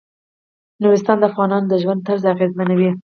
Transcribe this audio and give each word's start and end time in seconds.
نورستان 0.81 1.17
د 1.19 1.23
افغانانو 1.31 1.69
د 1.69 1.73
ژوند 1.83 2.05
طرز 2.07 2.23
اغېزمنوي. 2.33 2.91